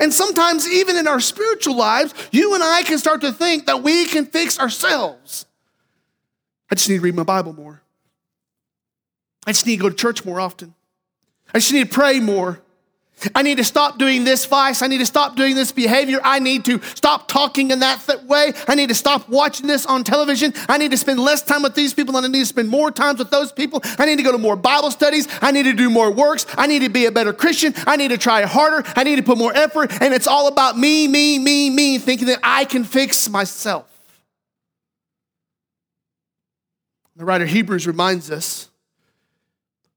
[0.00, 3.82] And sometimes, even in our spiritual lives, you and I can start to think that
[3.82, 5.46] we can fix ourselves.
[6.70, 7.82] I just need to read my Bible more.
[9.46, 10.74] I just need to go to church more often.
[11.54, 12.60] I just need to pray more.
[13.34, 14.82] I need to stop doing this vice.
[14.82, 16.20] I need to stop doing this behavior.
[16.22, 18.52] I need to stop talking in that th- way.
[18.66, 20.52] I need to stop watching this on television.
[20.68, 22.90] I need to spend less time with these people and I need to spend more
[22.90, 23.80] times with those people.
[23.98, 25.26] I need to go to more Bible studies.
[25.42, 26.46] I need to do more works.
[26.56, 27.74] I need to be a better Christian.
[27.86, 28.88] I need to try harder.
[28.94, 29.90] I need to put more effort.
[30.00, 33.86] And it's all about me, me, me, me, thinking that I can fix myself.
[37.16, 38.68] The writer Hebrews reminds us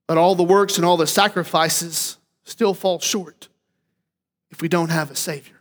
[0.08, 2.18] that all the works and all the sacrifices
[2.52, 3.48] still fall short
[4.52, 5.56] if we don't have a Savior.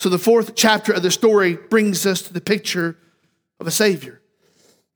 [0.00, 2.96] So the fourth chapter of the story brings us to the picture
[3.60, 4.20] of a Savior.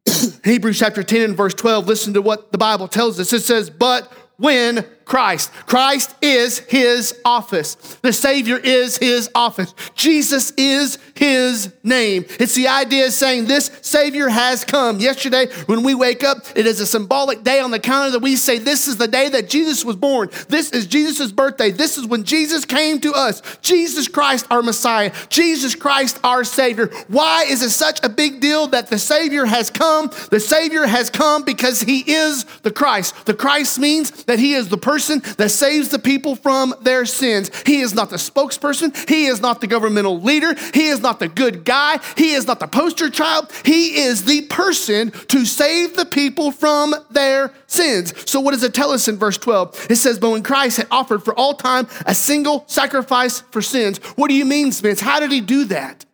[0.44, 3.32] Hebrews chapter 10 and verse 12, listen to what the Bible tells us.
[3.32, 5.52] It says, But when Christ.
[5.66, 7.74] Christ is his office.
[8.00, 9.74] The Savior is his office.
[9.94, 12.24] Jesus is his name.
[12.40, 15.00] It's the idea of saying this Savior has come.
[15.00, 18.36] Yesterday, when we wake up, it is a symbolic day on the calendar that we
[18.36, 20.30] say this is the day that Jesus was born.
[20.48, 21.72] This is Jesus' birthday.
[21.72, 23.42] This is when Jesus came to us.
[23.60, 25.12] Jesus Christ, our Messiah.
[25.28, 26.86] Jesus Christ, our Savior.
[27.08, 30.10] Why is it such a big deal that the Savior has come?
[30.30, 33.26] The Savior has come because he is the Christ.
[33.26, 37.04] The Christ means that he is the person person that saves the people from their
[37.04, 37.50] sins.
[37.66, 38.96] He is not the spokesperson.
[39.08, 40.54] He is not the governmental leader.
[40.72, 41.98] He is not the good guy.
[42.16, 43.50] He is not the poster child.
[43.64, 48.14] He is the person to save the people from their sins.
[48.30, 49.88] So, what does it tell us in verse 12?
[49.90, 53.98] It says, But when Christ had offered for all time a single sacrifice for sins,
[54.16, 55.00] what do you mean, Spence?
[55.00, 56.04] How did he do that?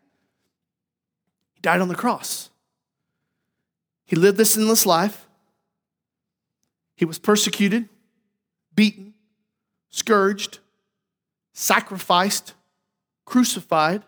[1.52, 2.48] He died on the cross.
[4.06, 5.26] He lived this sinless life.
[6.96, 7.90] He was persecuted
[8.78, 9.12] beaten,
[9.90, 10.60] scourged,
[11.52, 12.54] sacrificed,
[13.24, 14.04] crucified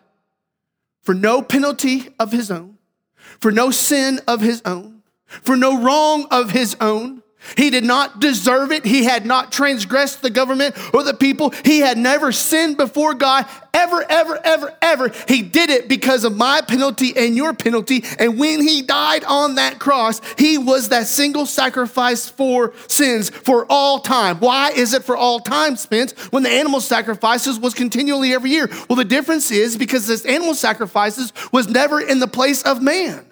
[1.01, 2.77] for no penalty of his own,
[3.37, 7.20] for no sin of his own, for no wrong of his own.
[7.57, 8.85] He did not deserve it.
[8.85, 11.51] He had not transgressed the government or the people.
[11.65, 15.11] He had never sinned before God ever, ever, ever, ever.
[15.27, 18.03] He did it because of my penalty and your penalty.
[18.19, 23.65] And when he died on that cross, he was that single sacrifice for sins for
[23.69, 24.39] all time.
[24.39, 28.69] Why is it for all time, Spence, when the animal sacrifices was continually every year?
[28.89, 33.25] Well, the difference is because this animal sacrifices was never in the place of man.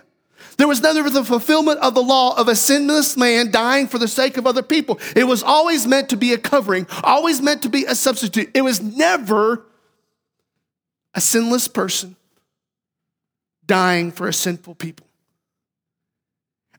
[0.59, 4.09] There was never the fulfillment of the law of a sinless man dying for the
[4.09, 4.99] sake of other people.
[5.15, 8.51] It was always meant to be a covering, always meant to be a substitute.
[8.53, 9.65] It was never
[11.13, 12.17] a sinless person
[13.67, 15.07] dying for a sinful people.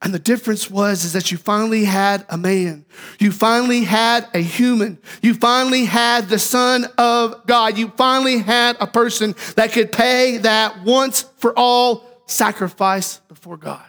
[0.02, 2.84] And the difference was is that you finally had a man.
[3.18, 4.98] You finally had a human.
[5.22, 7.78] You finally had the son of God.
[7.78, 13.86] You finally had a person that could pay that once for all sacrifice before God.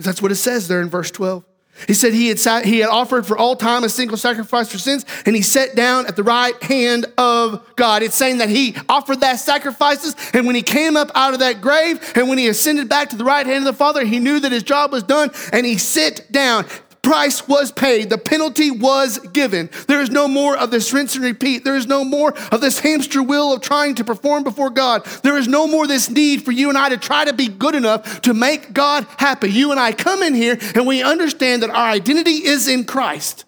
[0.00, 1.44] That's what it says there in verse 12.
[1.86, 4.78] He said he had, sat, he had offered for all time a single sacrifice for
[4.78, 8.02] sins, and he sat down at the right hand of God.
[8.02, 11.60] It's saying that he offered that sacrifices, and when he came up out of that
[11.60, 14.40] grave, and when he ascended back to the right hand of the Father, he knew
[14.40, 16.66] that his job was done, and he sat down
[17.08, 19.70] price was paid, the penalty was given.
[19.86, 21.64] There is no more of this rinse and repeat.
[21.64, 25.06] There is no more of this hamster wheel of trying to perform before God.
[25.22, 27.74] There is no more this need for you and I to try to be good
[27.74, 29.50] enough to make God happy.
[29.50, 33.46] You and I come in here and we understand that our identity is in Christ.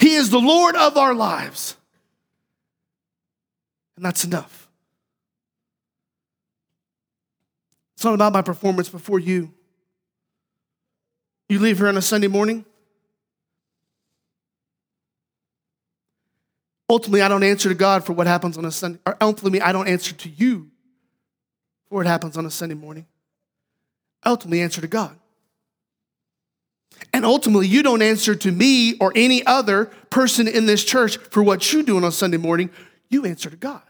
[0.00, 1.76] He is the Lord of our lives.
[3.94, 4.68] And that's enough.
[7.94, 9.52] It's not about my performance before you.
[11.48, 12.64] You leave here on a Sunday morning.
[16.88, 19.00] Ultimately, I don't answer to God for what happens on a Sunday.
[19.06, 20.70] Or ultimately, I don't answer to you
[21.88, 23.06] for what happens on a Sunday morning.
[24.22, 25.16] I ultimately answer to God.
[27.12, 31.42] And ultimately, you don't answer to me or any other person in this church for
[31.42, 32.70] what you do on a Sunday morning.
[33.08, 33.82] You answer to God.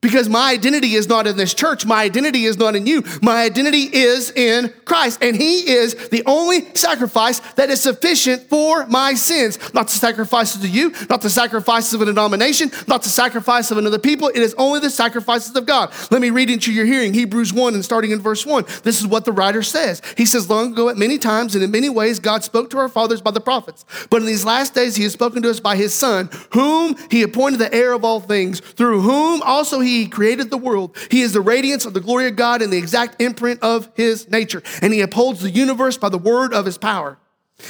[0.00, 1.86] Because my identity is not in this church.
[1.86, 3.02] My identity is not in you.
[3.22, 5.22] My identity is in Christ.
[5.22, 9.58] And He is the only sacrifice that is sufficient for my sins.
[9.72, 13.78] Not the sacrifices of you, not the sacrifices of a denomination, not the sacrifice of
[13.78, 14.28] another people.
[14.28, 15.92] It is only the sacrifices of God.
[16.10, 18.64] Let me read into your hearing Hebrews 1 and starting in verse 1.
[18.82, 20.02] This is what the writer says.
[20.16, 22.88] He says, Long ago, at many times and in many ways, God spoke to our
[22.88, 23.86] fathers by the prophets.
[24.10, 27.22] But in these last days, He has spoken to us by His Son, whom He
[27.22, 30.96] appointed the heir of all things, through whom also he created the world.
[31.10, 34.28] He is the radiance of the glory of God and the exact imprint of his
[34.30, 34.62] nature.
[34.82, 37.18] And he upholds the universe by the word of his power.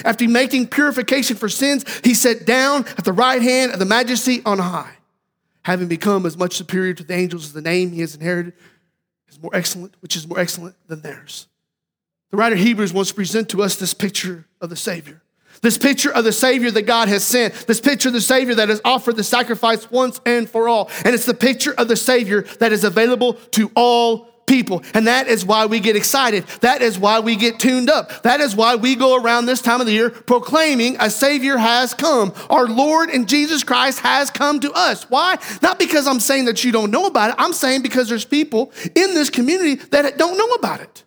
[0.03, 4.41] After making purification for sins, he sat down at the right hand of the majesty
[4.45, 4.93] on high.
[5.63, 8.53] Having become as much superior to the angels as the name he has inherited
[9.29, 11.47] is more excellent, which is more excellent than theirs.
[12.31, 15.21] The writer of Hebrews wants to present to us this picture of the Savior.
[15.61, 18.69] This picture of the Savior that God has sent, this picture of the Savior that
[18.69, 20.89] has offered the sacrifice once and for all.
[21.03, 24.81] And it's the picture of the Savior that is available to all people.
[24.93, 26.47] And that is why we get excited.
[26.61, 28.23] That is why we get tuned up.
[28.23, 31.93] That is why we go around this time of the year proclaiming a Savior has
[31.93, 32.33] come.
[32.49, 35.03] Our Lord and Jesus Christ has come to us.
[35.09, 35.37] Why?
[35.61, 37.35] Not because I'm saying that you don't know about it.
[37.37, 41.03] I'm saying because there's people in this community that don't know about it.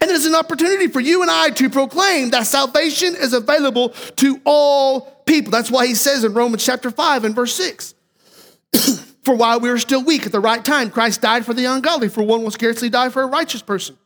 [0.00, 4.40] And is an opportunity for you and I to proclaim that salvation is available to
[4.44, 5.50] all people.
[5.50, 7.94] That's why he says in Romans chapter 5 and verse 6
[9.22, 12.08] For while we were still weak at the right time, Christ died for the ungodly,
[12.08, 13.98] for one will scarcely die for a righteous person.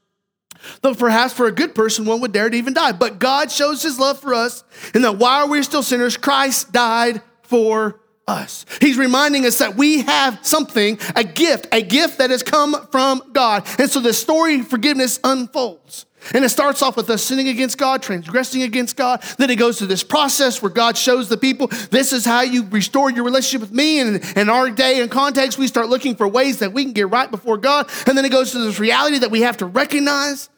[0.81, 2.93] Though perhaps for a good person, one would dare to even die.
[2.93, 6.73] But God shows his love for us in that while we we're still sinners, Christ
[6.73, 8.65] died for us.
[8.81, 13.23] He's reminding us that we have something, a gift, a gift that has come from
[13.33, 13.67] God.
[13.79, 16.07] And so the story of forgiveness unfolds.
[16.33, 19.23] And it starts off with us sinning against God, transgressing against God.
[19.37, 22.65] Then it goes to this process where God shows the people, this is how you
[22.65, 24.01] restore your relationship with me.
[24.01, 27.11] And in our day and context, we start looking for ways that we can get
[27.11, 27.91] right before God.
[28.07, 30.49] And then it goes to this reality that we have to recognize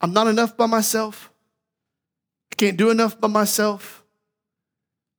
[0.00, 1.32] I'm not enough by myself.
[2.52, 3.95] I can't do enough by myself.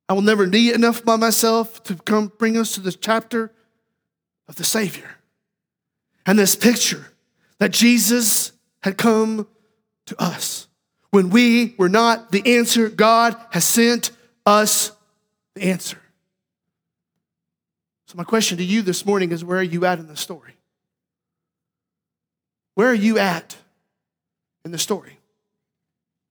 [0.10, 3.52] I will never need enough by myself to come bring us to this chapter
[4.48, 5.10] of the Savior.
[6.26, 7.08] And this picture
[7.60, 9.48] that Jesus had come
[10.06, 10.68] to us.
[11.12, 14.12] When we were not the answer, God has sent
[14.46, 14.92] us
[15.56, 15.98] the answer.
[18.08, 20.54] So, my question to you this morning is where are you at in the story?
[22.76, 23.58] Where are you at
[24.64, 25.18] in the story?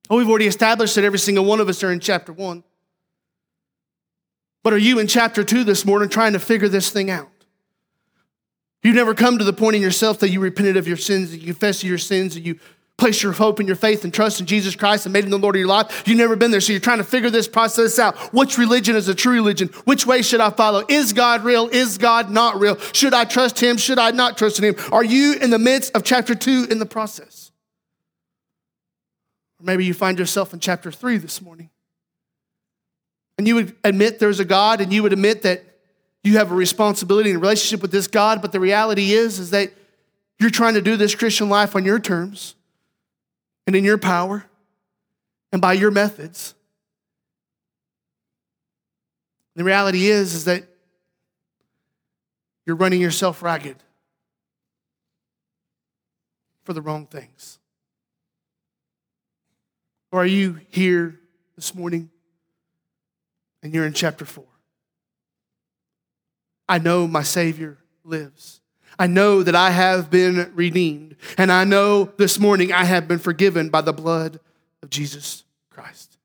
[0.09, 2.63] Oh, we've already established that every single one of us are in chapter one.
[4.67, 7.29] But are you in chapter two this morning trying to figure this thing out?
[8.83, 11.37] You've never come to the point in yourself that you repented of your sins, that
[11.37, 12.59] you confessed your sins, that you
[12.97, 15.37] Place your hope and your faith and trust in Jesus Christ and made him the
[15.37, 16.03] Lord of your life.
[16.05, 18.17] You've never been there, so you're trying to figure this process out.
[18.33, 19.69] Which religion is a true religion?
[19.85, 20.83] Which way should I follow?
[20.89, 21.67] Is God real?
[21.67, 22.77] Is God not real?
[22.93, 23.77] Should I trust him?
[23.77, 24.75] Should I not trust in him?
[24.91, 27.51] Are you in the midst of chapter two in the process?
[29.61, 31.69] Or maybe you find yourself in chapter three this morning.
[33.37, 35.63] And you would admit there's a God and you would admit that
[36.23, 39.71] you have a responsibility and relationship with this God, but the reality is, is that
[40.39, 42.55] you're trying to do this Christian life on your terms
[43.65, 44.45] and in your power
[45.51, 46.53] and by your methods.
[49.55, 50.63] The reality is, is that
[52.65, 53.77] you're running yourself ragged
[56.63, 57.57] for the wrong things.
[60.11, 61.19] Or are you here
[61.55, 62.09] this morning
[63.61, 64.43] and you're in chapter 4?
[66.69, 68.61] I know my Savior lives.
[68.99, 71.15] I know that I have been redeemed.
[71.37, 74.39] And I know this morning I have been forgiven by the blood
[74.81, 76.17] of Jesus Christ.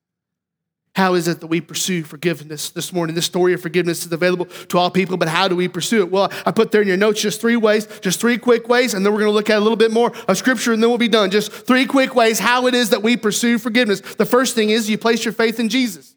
[0.95, 3.15] How is it that we pursue forgiveness this morning?
[3.15, 6.11] This story of forgiveness is available to all people, but how do we pursue it?
[6.11, 9.03] Well, I put there in your notes just three ways, just three quick ways, and
[9.03, 10.99] then we're going to look at a little bit more of scripture and then we'll
[10.99, 11.31] be done.
[11.31, 14.01] Just three quick ways how it is that we pursue forgiveness.
[14.01, 16.12] The first thing is you place your faith in Jesus.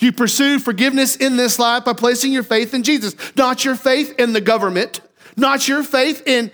[0.00, 4.18] You pursue forgiveness in this life by placing your faith in Jesus, not your faith
[4.18, 5.00] in the government,
[5.36, 6.50] not your faith in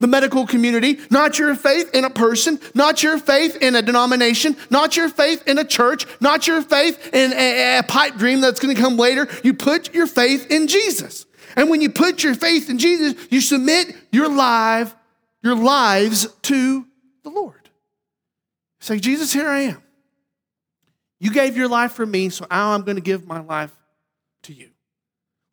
[0.00, 4.56] the medical community, not your faith in a person, not your faith in a denomination,
[4.70, 8.60] not your faith in a church, not your faith in a, a pipe dream that's
[8.60, 9.28] going to come later.
[9.42, 11.24] You put your faith in Jesus.
[11.54, 14.94] And when you put your faith in Jesus, you submit your life,
[15.42, 16.86] your lives to
[17.22, 17.70] the Lord.
[18.80, 19.82] Say, Jesus, here I am.
[21.18, 23.72] You gave your life for me, so now I'm going to give my life
[24.42, 24.70] to you.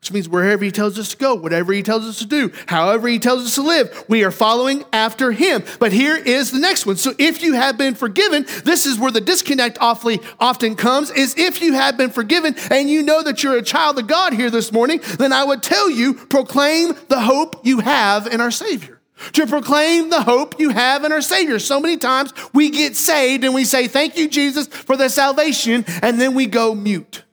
[0.01, 3.07] Which means wherever he tells us to go, whatever he tells us to do, however
[3.07, 5.63] he tells us to live, we are following after him.
[5.79, 6.97] But here is the next one.
[6.97, 11.35] So if you have been forgiven, this is where the disconnect awfully often comes, is
[11.37, 14.49] if you have been forgiven and you know that you're a child of God here
[14.49, 18.99] this morning, then I would tell you, proclaim the hope you have in our Savior
[19.33, 21.59] to proclaim the hope you have in our Savior.
[21.59, 25.85] So many times we get saved and we say, Thank you, Jesus, for the salvation,
[26.01, 27.23] and then we go mute.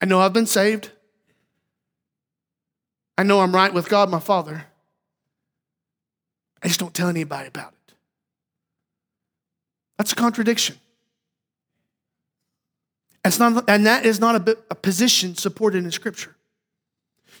[0.00, 0.90] I know I've been saved.
[3.18, 4.64] I know I'm right with God, my Father.
[6.62, 7.94] I just don't tell anybody about it.
[9.98, 10.78] That's a contradiction.
[13.24, 16.34] It's not, and that is not a, a position supported in Scripture.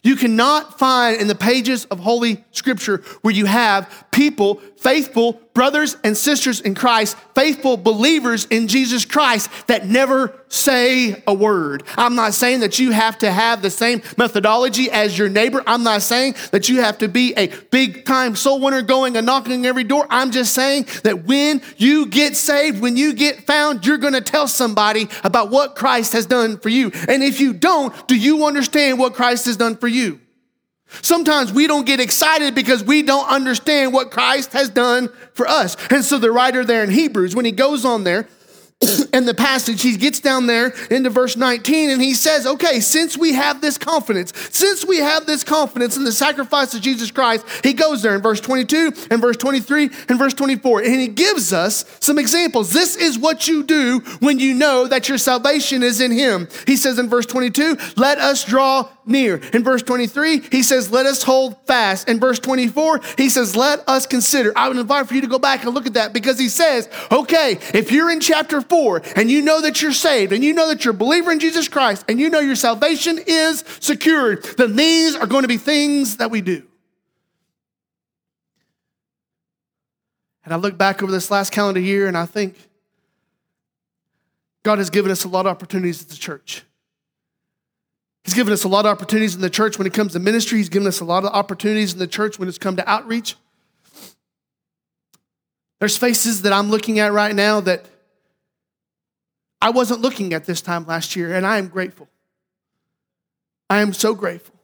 [0.02, 5.94] You cannot find in the pages of Holy Scripture where you have people, faithful brothers
[6.04, 11.82] and sisters in Christ, faithful believers in Jesus Christ that never say a word.
[11.98, 15.62] I'm not saying that you have to have the same methodology as your neighbor.
[15.66, 19.26] I'm not saying that you have to be a big time soul winner going and
[19.26, 20.06] knocking every door.
[20.08, 24.22] I'm just saying that when you get saved, when you get found, you're going to
[24.22, 26.90] tell somebody about what Christ has done for you.
[27.06, 30.20] And if you don't, do you understand what Christ has done for you?
[31.02, 35.76] Sometimes we don't get excited because we don't understand what Christ has done for us.
[35.90, 38.28] And so the writer there in Hebrews, when he goes on there,
[39.12, 43.16] in the passage, he gets down there into verse 19 and he says, Okay, since
[43.16, 47.44] we have this confidence, since we have this confidence in the sacrifice of Jesus Christ,
[47.62, 51.52] he goes there in verse 22 and verse 23 and verse 24, and he gives
[51.52, 52.72] us some examples.
[52.72, 56.48] This is what you do when you know that your salvation is in him.
[56.66, 59.36] He says in verse 22, Let us draw near.
[59.52, 62.08] In verse 23, he says, Let us hold fast.
[62.08, 64.52] In verse 24, he says, Let us consider.
[64.56, 66.88] I would invite for you to go back and look at that because he says,
[67.10, 70.68] Okay, if you're in chapter 4 and you know that you're saved and you know
[70.68, 74.76] that you're a believer in Jesus Christ and you know your salvation is secured, then
[74.76, 76.62] these are going to be things that we do.
[80.44, 82.56] And I look back over this last calendar year and I think
[84.62, 86.64] God has given us a lot of opportunities at the church.
[88.24, 90.58] He's given us a lot of opportunities in the church when it comes to ministry.
[90.58, 93.36] He's given us a lot of opportunities in the church when it's come to outreach.
[95.78, 97.86] There's faces that I'm looking at right now that
[99.62, 102.08] I wasn't looking at this time last year, and I am grateful.
[103.70, 104.59] I am so grateful.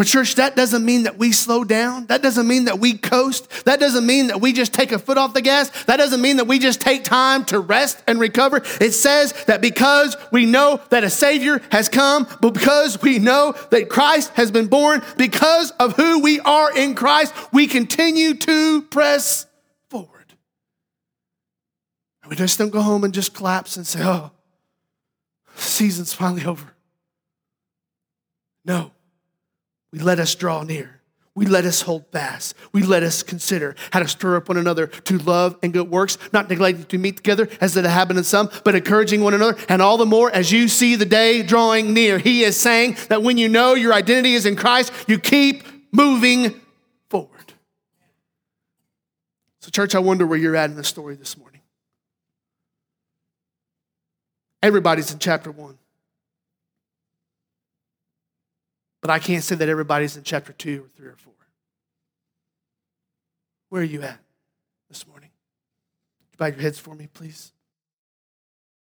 [0.00, 2.06] But, church, that doesn't mean that we slow down.
[2.06, 3.66] That doesn't mean that we coast.
[3.66, 5.68] That doesn't mean that we just take a foot off the gas.
[5.84, 8.62] That doesn't mean that we just take time to rest and recover.
[8.80, 13.54] It says that because we know that a Savior has come, but because we know
[13.68, 18.80] that Christ has been born, because of who we are in Christ, we continue to
[18.80, 19.44] press
[19.90, 20.32] forward.
[22.26, 24.30] We just don't go home and just collapse and say, oh,
[25.54, 26.72] the season's finally over.
[28.64, 28.92] No,
[29.92, 31.00] we let us draw near.
[31.34, 32.54] We let us hold fast.
[32.72, 36.18] We let us consider how to stir up one another to love and good works,
[36.32, 39.80] not neglecting to meet together as it happened in some, but encouraging one another, and
[39.80, 42.18] all the more as you see the day drawing near.
[42.18, 45.62] He is saying that when you know your identity is in Christ, you keep
[45.92, 46.60] moving
[47.08, 47.54] forward.
[49.60, 51.60] So, church, I wonder where you're at in the story this morning.
[54.62, 55.78] Everybody's in chapter one.
[59.00, 61.32] But I can't say that everybody's in chapter two or three or four.
[63.70, 64.18] Where are you at
[64.88, 65.30] this morning?
[66.36, 67.52] Bow your heads for me, please.